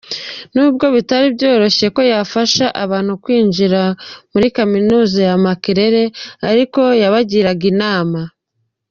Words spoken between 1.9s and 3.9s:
ko yafasha abantu kwinjira